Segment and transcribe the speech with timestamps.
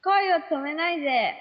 [0.00, 1.34] 恋を止めないで。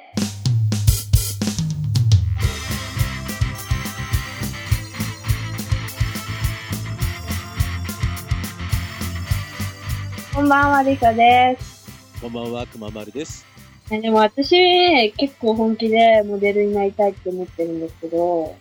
[10.34, 11.88] こんばんは、リカです。
[12.20, 13.46] こんばんは、くままるです。
[13.92, 18.56] えでも私、結構本気でモデルになりたいって思ってるんですけど、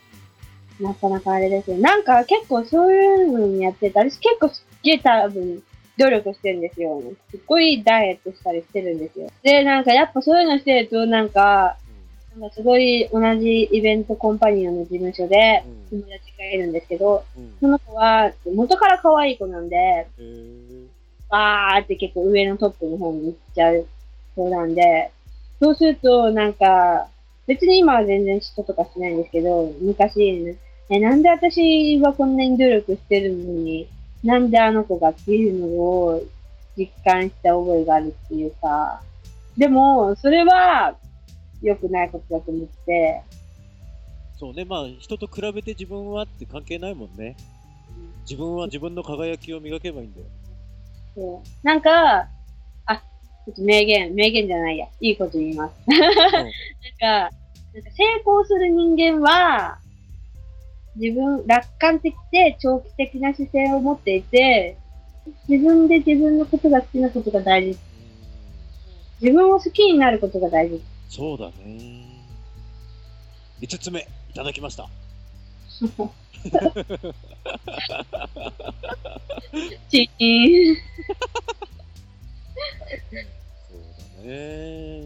[0.79, 1.79] なかなかあれですよ。
[1.79, 5.63] なんか結構そういうのにやってて、私結構すっげえ多分
[5.99, 7.01] 努力してるんですよ。
[7.31, 9.31] すっごいダイエットしたりしてるんですよ。
[9.43, 11.77] で、なんかやっぱそういうのしてると、なんか、
[12.39, 20.07] なんかすごい同じイベントコンパニオンの事務所でうん友達がいるんですけど、うんその子は元から可愛い子なんで、
[21.31, 23.87] バーって結構上のトップの方に行っちゃう
[24.35, 25.11] 子なんで、
[25.61, 27.09] そうするとなんか、
[27.47, 30.57] 別に今は全然嫉妬とかしないんですけど、昔、
[30.91, 33.89] え、なんで私はこんなに努力してるのに、
[34.27, 36.23] なんであの子がっていうのを
[36.77, 39.01] 実感した覚えがあるっていうか、
[39.57, 40.97] でも、それは
[41.63, 43.23] 良くないことだと思って、
[44.39, 47.37] そうね、まあ、人と比べて自分はって関係ないもんね。
[48.29, 50.27] 自分は自分の輝きを磨けばいいんだよ。
[51.15, 52.29] そうなんか、
[52.85, 54.87] あ、ちょっと名言、名言じゃないや。
[55.01, 55.81] いいこと言います。
[55.89, 56.21] なんか、
[57.01, 57.31] なんか
[57.93, 59.79] 成功する人間は、
[60.97, 64.77] 自分、楽観的で長期的な姿勢を持っていて、
[65.49, 67.79] 自分で自分のことが好きなことが大事。
[69.21, 70.81] 自分を好きになることが大事。
[71.09, 72.05] そうだね。
[73.61, 74.89] 5つ目、いただきました。
[79.89, 80.77] チーン。
[83.71, 85.03] そうだね。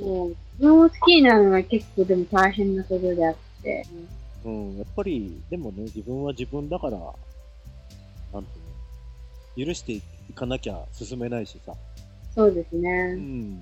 [0.00, 3.86] もう自分を好きになるのは結構でも大変なことであって。
[3.92, 4.08] うん、
[4.44, 6.98] やっぱり、でもね、自分は自分だから、
[8.32, 10.02] なんていうの、許してい
[10.34, 11.74] かなきゃ進めないしさ。
[12.34, 13.14] そうですうね。
[13.14, 13.58] ん。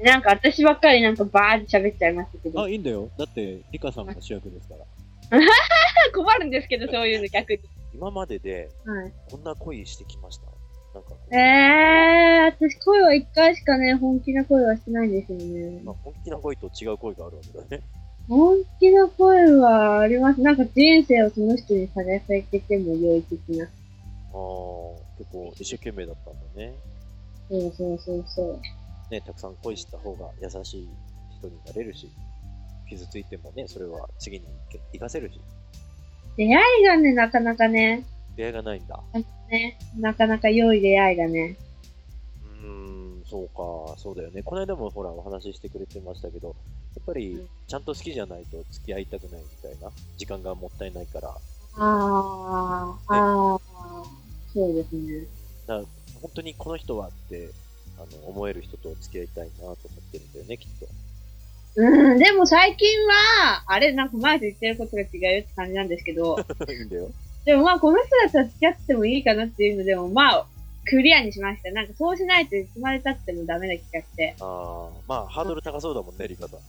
[0.00, 2.68] なんか私ばっかりなんかバーって喋っちゃいましたけどあ、。
[2.68, 3.08] いいんだよ。
[3.18, 4.84] だって、リカさんが主役ですから。
[6.14, 7.60] 困るんですけど、そういうの逆に。
[7.94, 9.12] 今までではい。
[9.30, 10.46] こんな恋してきました？
[10.94, 15.92] なんかこう、えー、私恋は一回しかね、本気な恋はしてないんですよねま。
[15.92, 17.82] あ、本気な恋と違う恋があるわけだね。
[18.28, 20.40] 本気な恋はあります。
[20.40, 23.64] なんか人生をその人にさらされてても良い的な。
[23.64, 23.70] ああ、
[25.18, 26.74] 結構一生懸命だったんだね。
[27.48, 28.60] そうそうそうそう。
[29.10, 30.88] ね、たくさん恋した方が優しい
[31.38, 32.08] 人になれるし、
[32.88, 34.46] 傷ついてもね、それは次に
[34.92, 35.40] 生かせるし、
[36.36, 38.04] 出会いがね、なかなかね、
[38.36, 39.02] 出会いがないんだ。
[39.50, 41.56] ね、なかなか良い出会いがね。
[42.42, 43.01] うーん、
[43.32, 44.42] そうか、そうだよね。
[44.42, 46.54] この間もほらお話ししてくれてましたけど、や
[47.00, 51.34] っぱりうんちゃんと好きじゃないと付き合いたくないみたいな、時間がもったいないから、あ
[51.78, 53.58] あ、ああ、
[54.52, 55.26] そうですね。
[55.66, 55.86] 本
[56.34, 57.48] 当にこの人はって、
[57.96, 59.76] あの、思える人と付き合いたいなと思っ
[60.12, 60.86] てるんだよね、きっと。
[61.76, 66.36] うん、でも最近は、あれ、なんか前と言ってることが違うよって感じなんですけど、
[66.68, 67.10] いいんだよ。
[67.46, 70.46] でもまあこの人だったら付き合ってもいいかなっていうのでも、まあ、
[70.84, 71.70] クリアにしました。
[71.70, 76.60] なんかそうしないといつまで経ってもダメな気がして、ああ、まあ、ハードル高そうだもんね、リカさん。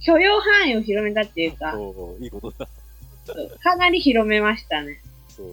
[0.00, 2.68] 許容範囲を広めたっていうか、そう、いいことだ。
[3.62, 4.98] かなり広めましたね。
[5.28, 5.46] そう、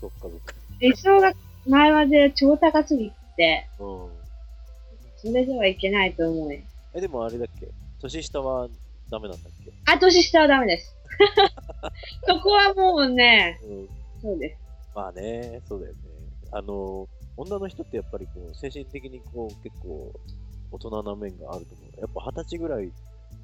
[0.00, 0.54] そっかそっか。
[0.80, 1.32] 理想が
[1.66, 4.08] 前まで超高すぎて、うん。
[5.16, 6.60] それではいけないと思うよ。
[6.94, 7.68] え、でもあれだっけ？
[8.00, 8.68] 年下は
[9.10, 9.72] ダメなんだっけ？
[9.86, 10.94] あ、年下はダメです。
[12.26, 13.88] そこはもうね、うん。
[14.20, 14.56] そうです。
[14.94, 15.98] まあね、そうだよね。
[16.52, 20.12] あの、女の人ってやっぱりこう、精神的にこう、結構、
[20.72, 22.00] 大人な面があると思う。
[22.00, 22.92] やっぱ二十歳ぐらい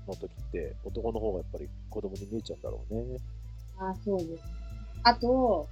[0.09, 3.19] の時って、男の方がやっぱり子供に見えちゃうんだろうね。
[3.79, 4.43] あ、そうです。
[5.03, 5.69] あと、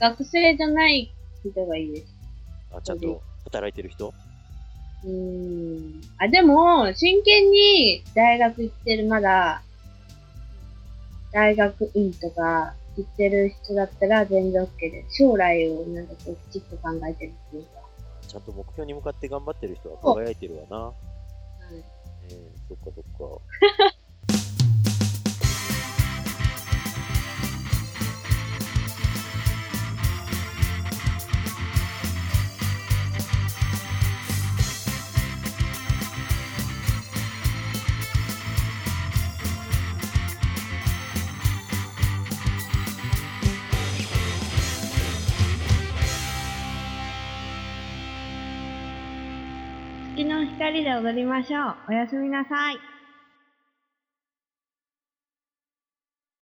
[0.00, 1.12] 学生じゃない
[1.44, 2.14] 人がいいです。
[2.72, 4.12] あ、ちゃんと働いてる人？
[5.04, 6.00] うーん。
[6.18, 9.62] あ、でも、真剣に大学行ってる、まだ、
[11.32, 17.70] 大学院とか行ってる人だったら全然 OK で、将来をなんかこうきちっと考えてるっていうか。
[18.28, 20.76] ちゃんと目標に向かって頑張ってる人は輝いてるわな。
[20.86, 21.82] はいね
[22.30, 23.91] えそっかそっか。
[50.14, 51.76] 月の光で踊りましょう。
[51.88, 52.91] おやすみなさい。